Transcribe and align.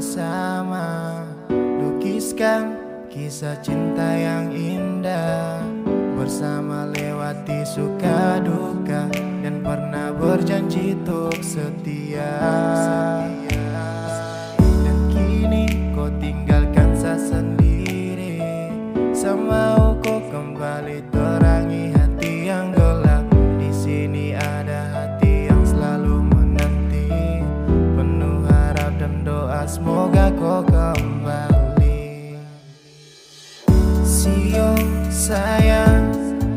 bersama. 0.00 1.20
Lukiskan 1.52 2.72
kisah 3.12 3.60
cinta 3.60 4.16
yang 4.16 4.48
indah 4.48 5.60
Bersama 6.16 6.88
lewati 6.88 7.60
suka 7.68 8.40
duka 8.40 9.12
Dan 9.44 9.60
pernah 9.60 10.08
berjanji 10.16 10.96
untuk 10.96 11.36
setia. 11.44 12.32
Dan 14.64 14.98
kini 15.12 15.92
kau 15.92 16.08
tinggalkan 16.16 16.96
saya 16.96 17.20
sendiri 17.20 18.40
Semau 19.12 19.59
sayang 35.20 36.08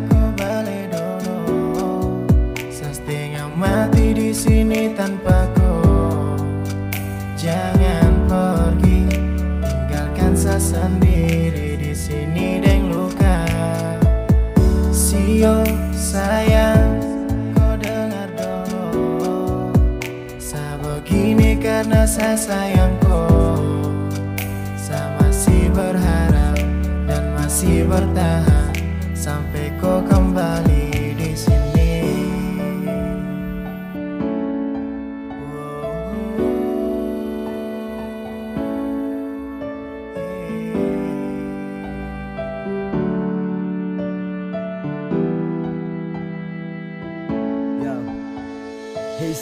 kau 0.08 0.32
balik 0.40 0.88
dulu. 0.88 2.24
Setengah 2.72 3.52
mati 3.60 4.16
di 4.16 4.32
sini 4.32 4.96
tanpa 4.96 5.52
kau 5.52 6.40
Jangan 7.36 8.24
pergi 8.32 9.04
tinggalkan 9.60 10.32
saya 10.32 10.64
sendiri 10.64 11.76
di 11.76 11.92
sini 11.92 12.64
deng 12.64 12.88
luka. 12.88 13.44
Sio 14.96 15.68
sayang 15.92 17.04
kau 17.52 17.76
dengar 17.76 18.32
dulu. 18.32 19.76
Saya 20.40 20.80
begini 20.80 21.60
karena 21.60 22.08
saya 22.08 22.40
sayang 22.40 22.96
bertahan 27.94 28.74
Sampai 29.14 29.70
kau 29.78 30.02
kembali 30.10 30.93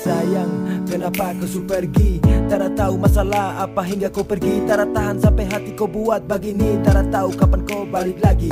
sayang, 0.02 0.52
kenapa 0.90 1.38
kau 1.38 1.46
su 1.46 1.62
pergi? 1.62 2.18
Tak 2.50 2.74
tahu 2.76 3.00
masalah 3.00 3.64
apa 3.64 3.86
hingga 3.86 4.10
kau 4.10 4.26
pergi. 4.26 4.66
Tak 4.66 4.92
tahan 4.92 5.22
sampai 5.22 5.46
hati 5.48 5.72
kau 5.78 5.88
buat 5.88 6.26
begini. 6.26 6.82
Tak 6.82 7.14
tahu 7.14 7.30
kapan 7.38 7.62
kau 7.64 7.86
balik 7.88 8.18
lagi. 8.20 8.50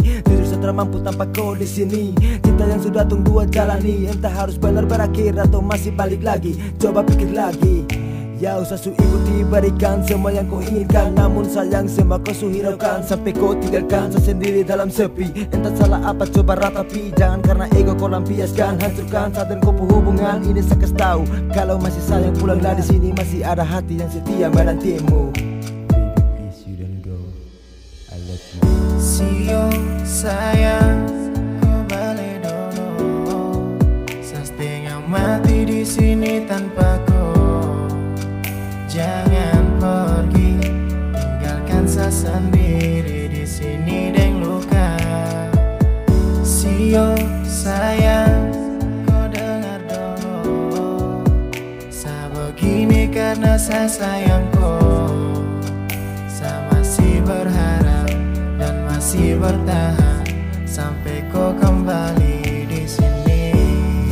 Saya 0.50 0.66
tak 0.66 0.73
mampu 0.81 0.97
tanpa 1.03 1.30
kau 1.30 1.53
di 1.53 1.67
sini. 1.67 2.16
Cinta 2.42 2.66
yang 2.66 2.81
sudah 2.81 3.03
tunggu 3.05 3.45
jalani. 3.53 4.09
Entah 4.09 4.33
harus 4.33 4.58
benar 4.58 4.88
berakhir 4.89 5.38
atau 5.38 5.61
masih 5.61 5.94
balik 5.94 6.25
lagi. 6.25 6.58
Coba 6.81 7.05
pikir 7.05 7.33
lagi 7.33 7.88
Ya 8.39 8.55
usah 8.55 8.79
su 8.79 8.95
ikuti 8.95 9.43
berikan 9.43 9.99
semua 9.99 10.31
yang 10.31 10.47
kau 10.47 10.63
inginkan. 10.63 11.11
Namun 11.11 11.43
sayang 11.43 11.91
semua 11.91 12.15
kau 12.23 12.31
su 12.31 12.47
hiraukan 12.47 13.03
Sampai 13.03 13.36
kau 13.36 13.52
tinggalkan 13.52 14.15
sendiri 14.15 14.64
dalam 14.64 14.87
sepi. 14.87 15.52
Entah 15.52 15.75
salah 15.75 15.99
apa 16.08 16.23
coba 16.23 16.55
ratapi. 16.55 17.11
Jangan 17.19 17.43
karena 17.43 17.67
ego 17.75 17.99
kau 17.99 18.08
lampiaskan. 18.08 18.80
Hancurkan 18.80 19.36
saat 19.36 19.52
dan 19.52 19.59
kau 19.59 19.75
hubungan 19.75 20.39
Ini 20.47 20.64
kasih 20.64 20.95
tahu. 20.95 21.27
Kalau 21.52 21.75
masih 21.83 21.99
sayang 21.99 22.31
pulanglah 22.39 22.80
di 22.80 22.83
sini. 22.87 23.11
Masih 23.11 23.43
ada 23.43 23.67
hati 23.67 23.99
yang 23.99 24.08
setia 24.08 24.47
menantimu. 24.47 25.35
Please 26.39 26.64
you 29.19 29.64
sayang. 30.08 31.11
Kau 31.59 31.83
balik 31.91 32.39
dulu 32.47 33.67
setengah 34.23 35.03
mati 35.11 35.67
di 35.67 35.83
sini 35.83 36.47
tanpa 36.47 37.08
karena 53.59 53.67
saya 53.67 53.87
sayang 53.92 54.45
kau 54.55 55.11
Saya 56.31 56.59
masih 56.71 57.20
berharap 57.27 58.08
dan 58.55 58.75
masih 58.87 59.36
bertahan 59.36 60.23
sampai 60.64 61.20
kau 61.27 61.52
kembali 61.59 62.64
di 62.71 62.87
sini. 62.87 63.52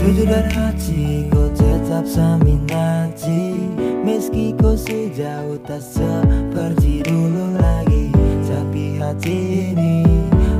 Jujur 0.04 0.28
dan 0.28 0.52
hati 0.52 1.32
kau 1.32 1.48
tetap 1.56 2.04
saminati 2.04 3.72
Meski 4.04 4.52
kau 4.60 4.76
sejauh 4.76 5.56
tak 5.64 5.80
seperti 5.80 7.08
dulu 7.08 7.56
lagi 7.56 8.12
Tapi 8.44 9.00
hati 9.00 9.72
ini 9.72 10.04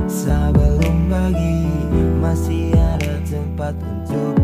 sebelum 0.08 1.12
bagi 1.12 1.68
Masih 2.24 2.72
ada 2.72 3.20
tempat 3.28 3.76
untuk 3.84 4.37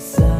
inside. 0.00 0.39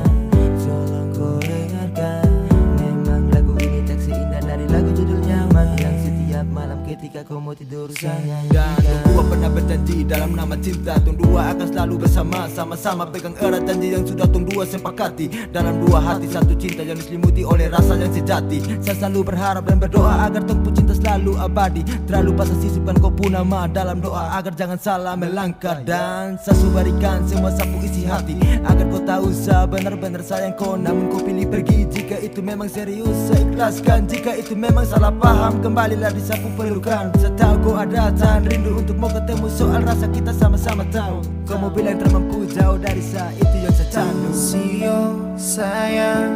Ketika 7.20 7.36
kau 7.36 7.41
mau 7.41 7.53
tidur 7.53 7.88
sayang 7.92 8.48
Dan 8.48 8.72
Dua 9.12 9.22
pernah 9.28 9.50
berjanji 9.53 9.97
dalam 10.08 10.32
nama 10.32 10.56
cinta. 10.56 10.97
Tung 11.04 11.16
Dua 11.20 11.53
akan 11.53 11.66
selalu 11.69 11.94
bersama 12.06 12.48
Sama-sama 12.48 13.04
pegang 13.12 13.36
erat 13.36 13.62
janji 13.69 13.92
yang 13.92 14.04
sudah 14.08 14.25
Tung 14.32 14.48
Dua 14.48 14.64
sepakati 14.64 15.53
Dalam 15.53 15.84
dua 15.84 16.00
hati 16.00 16.26
satu 16.32 16.56
cinta 16.56 16.81
yang 16.81 16.97
diselimuti 16.97 17.44
oleh 17.44 17.69
rasa 17.69 18.00
yang 18.00 18.08
sejati. 18.08 18.64
Saya 18.81 18.97
selalu 18.97 19.20
berharap 19.32 19.69
dan 19.69 19.76
berdoa 19.76 20.25
agar 20.25 20.42
Tung 20.48 20.64
cinta 20.72 20.97
selalu 20.97 21.36
abadi. 21.36 21.82
Terlalu 22.08 22.31
pasang 22.32 22.60
sisipkan 22.64 22.97
kau 22.97 23.12
pun 23.12 23.37
nama 23.37 23.69
dalam 23.69 24.00
doa 24.00 24.41
Agar 24.41 24.56
jangan 24.56 24.81
salah 24.81 25.14
melangkah. 25.19 25.84
Dan 25.84 26.41
saya 26.41 26.56
subarikan 26.56 27.28
semua 27.28 27.52
sapu 27.52 27.84
isi 27.84 28.08
hati 28.08 28.41
Agar 28.64 28.87
kau 28.88 29.02
tahu 29.04 29.26
saya 29.37 29.69
benar-benar 29.69 30.25
sayang 30.25 30.56
kau. 30.56 30.72
Namun 30.78 31.12
kau 31.12 31.20
pilih 31.20 31.44
pergi 31.52 31.84
jika 31.84 32.16
itu 32.22 32.41
memang 32.41 32.70
serius. 32.70 33.12
Saya 33.28 33.44
ikhlaskan 33.44 34.08
jika 34.08 34.32
itu 34.41 34.56
memang 34.56 34.88
salah 34.88 35.12
paham. 35.12 35.60
Kembalilah 35.60 36.08
di 36.14 36.22
sapu 36.25 36.48
pelukan 36.56 37.09
Saya 37.19 37.32
tahu 37.34 37.54
kau 37.65 37.75
ada 37.75 38.12
tahan 38.15 38.47
rindu 38.47 38.78
untuk 38.78 38.97
mau 39.00 39.10
ketemu. 39.10 39.47
Soal 39.50 39.82
rasa 39.82 40.06
kita 40.12 40.31
sama-sama 40.31 40.84
tahu. 40.93 41.25
Kau 41.48 41.59
mau 41.59 41.72
bilang 41.72 41.98
termampu 41.98 42.47
jauh 42.47 42.78
dari 42.78 43.03
saya 43.03 43.34
Itu 43.34 43.56
yang 43.59 43.75
saya 43.75 44.06
Sio 44.31 45.00
sayang 45.34 46.31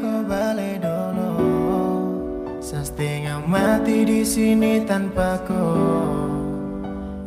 kau 0.00 0.24
balik 0.24 0.80
dulu. 0.80 1.32
Saya 2.64 2.88
setengah 2.88 3.44
mati 3.44 4.08
di 4.08 4.24
sini 4.24 4.80
tanpa 4.88 5.36
kau 5.44 6.24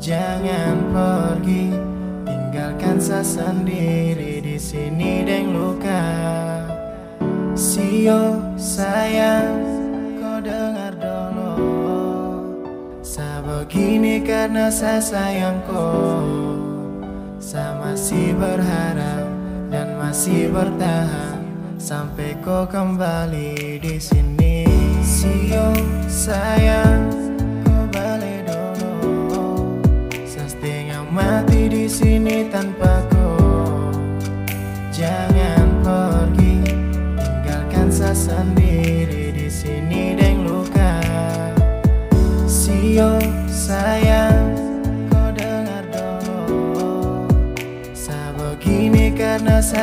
Jangan 0.01 0.89
pergi 0.89 1.69
tinggalkan 2.25 2.97
saya 2.97 3.21
sendiri 3.21 4.41
di 4.41 4.57
sini 4.57 5.21
deng 5.27 5.53
luka. 5.53 6.01
Sio 7.53 8.39
sayang 8.57 9.53
kau 10.17 10.39
dengar 10.41 10.97
begini 13.59 14.23
karena 14.23 14.71
saya 14.71 15.03
sayang 15.03 15.59
kau 15.67 16.55
Saya 17.43 17.75
masih 17.83 18.31
berharap 18.39 19.27
dan 19.67 19.99
masih 19.99 20.47
bertahan 20.47 21.43
Sampai 21.79 22.35
kau 22.43 22.67
kembali 22.67 23.79
di 23.79 23.95
sini. 23.99 24.67
Sio 24.99 25.71
sayang 26.11 27.07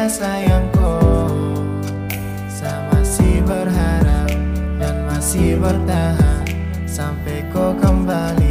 karena 0.07 0.23
saya 0.23 0.39
sayang 0.39 0.67
kau 0.71 1.35
Saya 2.47 2.79
masih 2.95 3.43
berharap 3.43 4.31
dan 4.79 4.95
masih 5.11 5.59
bertahan 5.59 6.47
Sampai 6.87 7.43
kau 7.51 7.75
kembali 7.75 8.46